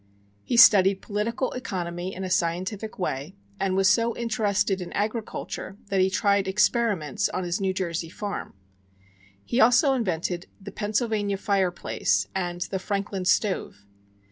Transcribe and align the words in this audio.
He 0.43 0.57
studied 0.57 1.03
political 1.03 1.51
economy 1.51 2.15
in 2.15 2.23
a 2.23 2.29
scientific 2.31 2.97
way, 2.97 3.35
and 3.59 3.75
was 3.75 3.87
so 3.87 4.17
interested 4.17 4.81
in 4.81 4.91
agriculture 4.93 5.77
that 5.89 6.01
he 6.01 6.09
tried 6.09 6.47
experiments 6.47 7.29
on 7.29 7.43
his 7.43 7.61
New 7.61 7.71
Jersey 7.71 8.09
farm. 8.09 8.55
He 9.45 9.61
also 9.61 9.93
invented 9.93 10.47
the 10.59 10.71
"Pennsylvania 10.71 11.37
fireplace" 11.37 12.25
and 12.33 12.61
the 12.61 12.79
"Franklin" 12.79 13.25
stove. 13.25 13.85